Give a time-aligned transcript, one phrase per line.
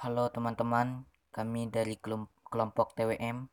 [0.00, 2.00] Halo teman-teman, kami dari
[2.48, 3.52] kelompok TWM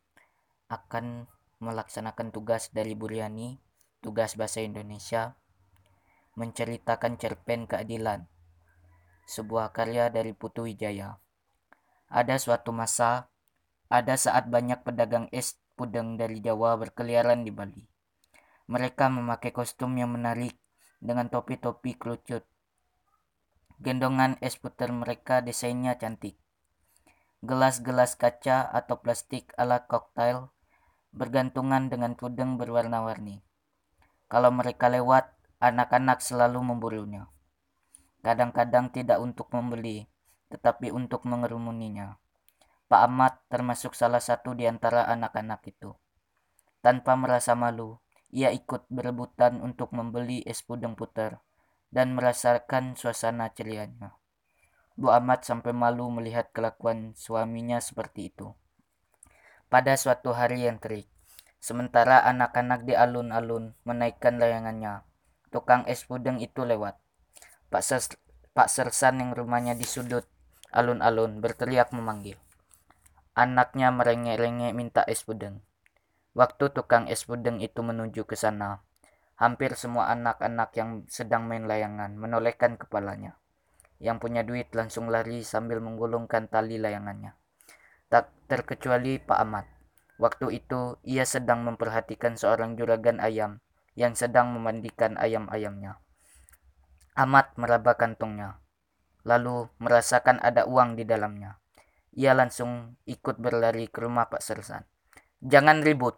[0.71, 1.27] akan
[1.59, 3.59] melaksanakan tugas dari Buryani,
[3.99, 5.35] tugas bahasa Indonesia,
[6.39, 8.31] menceritakan cerpen keadilan,
[9.27, 11.19] sebuah karya dari Putu Wijaya.
[12.07, 13.27] Ada suatu masa,
[13.91, 17.83] ada saat banyak pedagang es pudeng dari Jawa berkeliaran di Bali.
[18.71, 20.55] Mereka memakai kostum yang menarik
[21.03, 22.47] dengan topi-topi kerucut
[23.77, 26.33] Gendongan es puter mereka desainnya cantik.
[27.45, 30.49] Gelas-gelas kaca atau plastik ala koktail
[31.13, 33.45] bergantungan dengan pudeng berwarna-warni.
[34.33, 35.29] Kalau mereka lewat,
[35.61, 37.29] anak-anak selalu memburunya.
[38.25, 40.09] Kadang-kadang tidak untuk membeli,
[40.49, 42.17] tetapi untuk mengerumuninya.
[42.89, 45.93] Pak Ahmad termasuk salah satu di antara anak-anak itu.
[46.81, 48.01] Tanpa merasa malu,
[48.33, 51.37] ia ikut berebutan untuk membeli es pudeng puter
[51.91, 54.17] dan merasakan suasana cerianya.
[54.97, 58.57] Bu Ahmad sampai malu melihat kelakuan suaminya seperti itu.
[59.69, 61.05] Pada suatu hari yang terik,
[61.61, 65.05] sementara anak-anak di alun-alun menaikkan layangannya,
[65.53, 66.97] tukang es pudeng itu lewat.
[67.67, 68.15] Pak, Ses
[68.55, 70.25] Pak Sersan yang rumahnya di sudut
[70.71, 72.39] alun-alun berteriak memanggil.
[73.37, 75.61] Anaknya merengek-rengek minta es pudeng.
[76.33, 78.81] Waktu tukang es pudeng itu menuju ke sana,
[79.37, 83.37] Hampir semua anak-anak yang sedang main layangan menolehkan kepalanya.
[84.01, 87.37] Yang punya duit langsung lari sambil menggulungkan tali layangannya.
[88.09, 89.65] Tak terkecuali Pak Ahmad.
[90.17, 93.61] Waktu itu ia sedang memperhatikan seorang juragan ayam
[93.93, 96.01] yang sedang memandikan ayam-ayamnya.
[97.17, 98.61] Ahmad meraba kantongnya,
[99.25, 101.57] lalu merasakan ada uang di dalamnya.
[102.13, 104.85] Ia langsung ikut berlari ke rumah Pak Sersan.
[105.41, 106.17] Jangan ribut,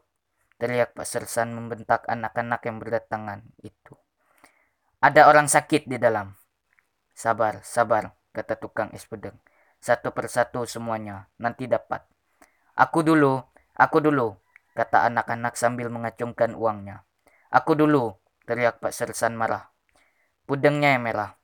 [0.60, 3.96] Teriak Pak Sersan membentak anak-anak yang berdatangan itu.
[5.00, 6.36] Ada orang sakit di dalam.
[7.16, 9.40] Sabar, sabar, kata tukang es pedeng.
[9.80, 12.04] Satu persatu semuanya, nanti dapat.
[12.76, 13.40] Aku dulu,
[13.72, 14.36] aku dulu,
[14.76, 17.08] kata anak-anak sambil mengacungkan uangnya.
[17.56, 19.72] Aku dulu, teriak Pak Sersan marah.
[20.44, 21.40] Pudengnya yang merah.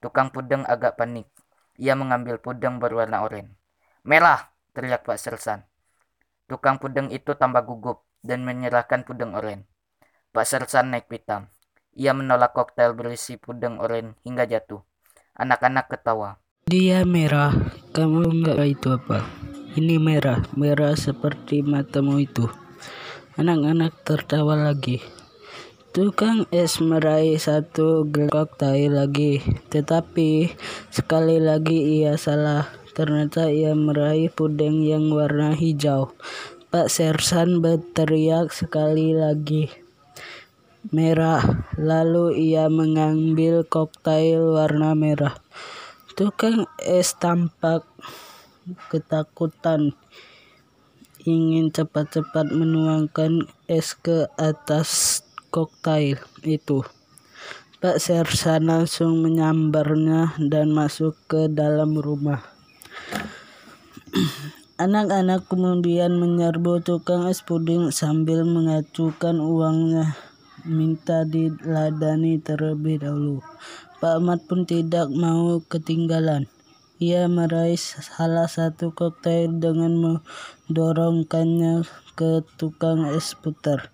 [0.00, 1.28] Tukang pudeng agak panik.
[1.76, 3.52] Ia mengambil pudeng berwarna oranye.
[4.00, 5.60] Merah, teriak Pak Sersan.
[6.48, 9.70] Tukang pudeng itu tambah gugup dan menyerahkan pudeng oren.
[10.34, 11.48] Pak Sersan naik pitam.
[11.96, 14.82] Ia menolak koktail berisi pudeng oren hingga jatuh.
[15.38, 16.42] Anak-anak ketawa.
[16.66, 17.54] Dia merah.
[17.94, 19.24] Kamu enggak itu apa?
[19.78, 22.50] Ini merah, merah seperti matamu itu.
[23.38, 24.98] Anak-anak tertawa lagi.
[25.96, 29.40] Tukang es meraih satu gelas koktail lagi,
[29.72, 30.52] tetapi
[30.92, 32.68] sekali lagi ia salah.
[32.92, 36.12] Ternyata ia meraih pudeng yang warna hijau.
[36.66, 39.70] Pak Sersan berteriak sekali lagi.
[40.90, 41.70] Merah.
[41.78, 45.38] Lalu ia mengambil koktail warna merah.
[46.18, 47.86] Tukang es tampak
[48.90, 49.94] ketakutan.
[51.22, 55.22] Ingin cepat-cepat menuangkan es ke atas
[55.54, 56.82] koktail itu.
[57.78, 62.42] Pak Sersan langsung menyambarnya dan masuk ke dalam rumah.
[64.76, 70.12] Anak-anak kemudian menyerbu tukang es puding sambil mengacukan uangnya
[70.68, 73.40] minta diladani terlebih dahulu.
[74.04, 76.44] Pak Ahmad pun tidak mau ketinggalan.
[77.00, 83.88] Ia meraih salah satu koktail dengan mendorongkannya ke tukang es putar.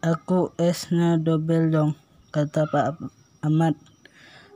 [0.00, 1.92] Aku esnya dobel dong,
[2.32, 2.96] kata Pak
[3.44, 3.76] Ahmad.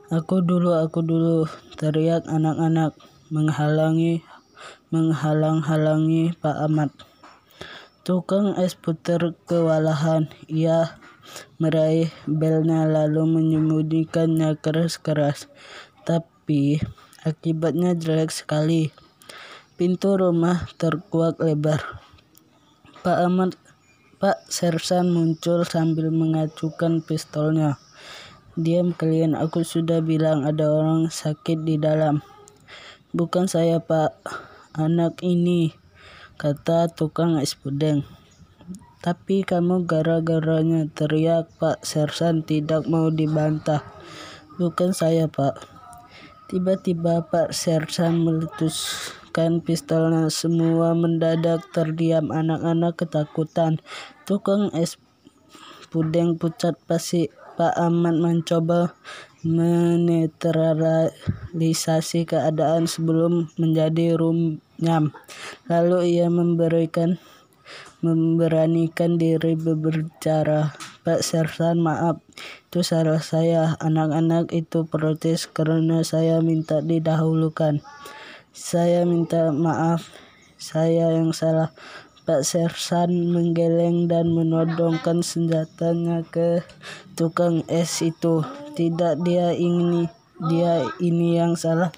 [0.09, 1.45] Aku dulu, aku dulu,
[1.77, 2.97] teriak anak-anak
[3.29, 4.25] menghalangi
[4.95, 6.95] menghalang-halangi Pak Ahmad.
[8.07, 10.31] Tukang es puter kewalahan.
[10.47, 10.95] Ia
[11.59, 15.51] meraih belnya lalu menyembunyikannya keras-keras.
[16.07, 16.79] Tapi
[17.27, 18.95] akibatnya jelek sekali.
[19.75, 21.99] Pintu rumah terkuak lebar.
[23.03, 23.51] Pak Ahmad
[24.15, 27.75] Pak Sersan muncul sambil mengacukan pistolnya.
[28.55, 32.23] Diam kalian, aku sudah bilang ada orang sakit di dalam.
[33.11, 34.15] Bukan saya, Pak
[34.75, 35.71] anak ini,
[36.35, 38.03] kata tukang es pudeng.
[38.99, 43.85] Tapi kamu gara-garanya teriak Pak Sersan tidak mau dibantah.
[44.57, 45.61] Bukan saya Pak.
[46.49, 50.27] Tiba-tiba Pak Sersan meletuskan pistolnya.
[50.33, 53.77] Semua mendadak terdiam anak-anak ketakutan.
[54.25, 54.97] Tukang es
[55.93, 58.97] pudeng pucat pasti Pak Ahmad mencoba
[59.45, 65.13] menetralisasi keadaan sebelum menjadi runyam.
[65.69, 67.21] Lalu ia memberikan
[68.01, 70.73] memberanikan diri berbicara.
[71.05, 72.21] Pak Sersan, maaf,
[72.69, 73.77] itu salah saya.
[73.81, 77.81] Anak-anak itu protes karena saya minta didahulukan.
[78.53, 80.09] Saya minta maaf.
[80.57, 81.73] Saya yang salah.
[82.25, 86.65] Pak Sersan menggeleng dan menodongkan senjatanya ke
[87.13, 88.41] tukang es itu.
[88.73, 90.09] Tidak dia ini,
[90.49, 91.93] dia ini yang salah.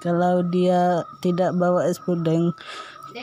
[0.00, 2.56] Kalau dia tidak bawa es puding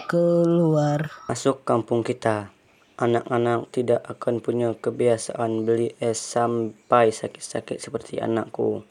[0.06, 1.10] keluar.
[1.26, 2.54] Masuk kampung kita,
[3.02, 8.86] anak-anak tidak akan punya kebiasaan beli es sampai sakit-sakit seperti anakku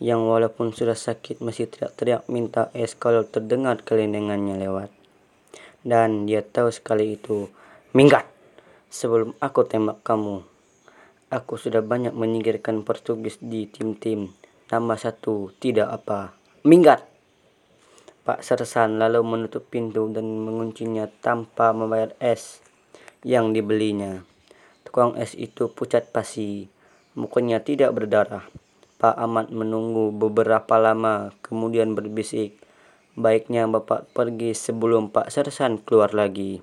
[0.00, 4.97] yang walaupun sudah sakit masih teriak-teriak minta es kalau terdengar kelendengannya lewat
[5.86, 7.50] dan dia tahu sekali itu.
[7.94, 8.26] Minggat!
[8.88, 10.40] Sebelum aku tembak kamu,
[11.28, 14.32] aku sudah banyak menyingkirkan Portugis di tim-tim.
[14.72, 16.32] Nama satu, tidak apa.
[16.64, 17.04] Minggat!
[18.28, 22.60] Pak Sersan lalu menutup pintu dan menguncinya tanpa membayar es
[23.24, 24.20] yang dibelinya.
[24.84, 26.68] Tukang es itu pucat pasi,
[27.16, 28.44] mukanya tidak berdarah.
[29.00, 32.60] Pak Ahmad menunggu beberapa lama, kemudian berbisik,
[33.18, 36.62] Baiknya Bapak pergi sebelum Pak Sersan keluar lagi.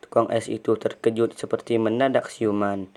[0.00, 2.88] Tukang es itu terkejut seperti mendadak siuman.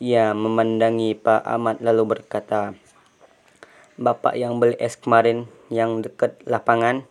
[0.00, 2.72] Ia memandangi Pak Ahmad lalu berkata,
[4.00, 7.04] Bapak yang beli es kemarin yang dekat lapangan?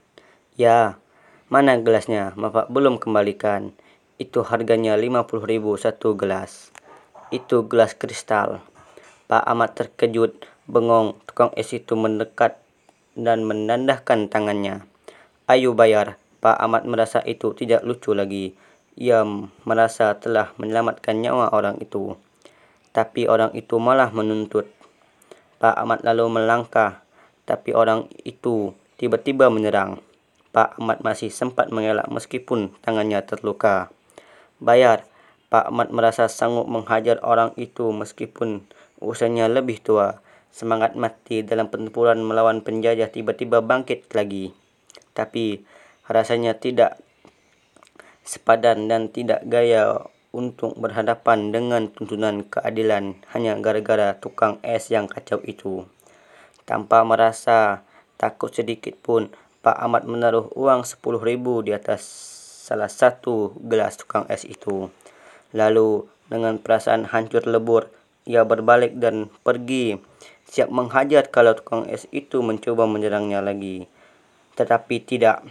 [0.57, 0.97] Ya,
[1.45, 2.33] mana gelasnya?
[2.33, 3.77] Bapak belum kembalikan.
[4.17, 6.73] Itu harganya 50 ribu satu gelas.
[7.29, 8.65] Itu gelas kristal.
[9.29, 11.21] Pak Ahmad terkejut, bengong.
[11.29, 12.57] Tukang es itu mendekat
[13.13, 14.89] dan menandahkan tangannya.
[15.49, 16.21] Ayo bayar.
[16.45, 18.53] Pak Ahmad merasa itu tidak lucu lagi.
[18.93, 19.25] Ia
[19.65, 22.13] merasa telah menyelamatkan nyawa orang itu.
[22.93, 24.69] Tapi orang itu malah menuntut.
[25.57, 27.01] Pak Ahmad lalu melangkah,
[27.49, 30.05] tapi orang itu tiba-tiba menyerang.
[30.53, 33.89] Pak Ahmad masih sempat mengelak meskipun tangannya terluka.
[34.61, 35.09] Bayar.
[35.49, 38.69] Pak Ahmad merasa sanggup menghajar orang itu meskipun
[39.01, 40.21] usianya lebih tua.
[40.53, 44.53] Semangat mati dalam pertempuran melawan penjajah tiba-tiba bangkit lagi
[45.19, 45.67] tapi
[46.07, 46.95] rasanya tidak
[48.23, 55.43] sepadan dan tidak gaya untuk berhadapan dengan tuntunan keadilan hanya gara-gara tukang es yang kacau
[55.43, 55.83] itu.
[56.63, 57.83] Tanpa merasa
[58.15, 59.27] takut sedikit pun,
[59.59, 62.05] Pak Ahmad menaruh uang 10 ribu di atas
[62.69, 64.87] salah satu gelas tukang es itu.
[65.51, 67.89] Lalu dengan perasaan hancur lebur,
[68.29, 69.97] ia berbalik dan pergi,
[70.45, 73.89] siap menghajar kalau tukang es itu mencoba menyerangnya lagi
[74.59, 75.47] tetapi tidak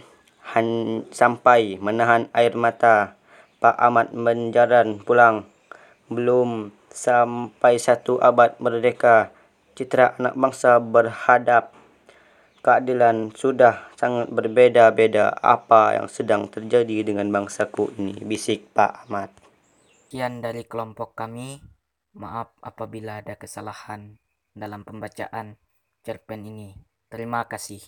[1.09, 3.17] sampai menahan air mata.
[3.57, 5.49] Pak Ahmad menjalan pulang.
[6.05, 9.33] Belum sampai satu abad merdeka,
[9.73, 11.73] citra anak bangsa berhadap
[12.65, 19.29] keadilan sudah sangat berbeda-beda apa yang sedang terjadi dengan bangsaku ini, bisik Pak Ahmad.
[20.05, 21.61] Sekian dari kelompok kami.
[22.17, 24.17] Maaf apabila ada kesalahan
[24.57, 25.61] dalam pembacaan
[26.01, 26.73] cerpen ini.
[27.05, 27.85] Terima kasih.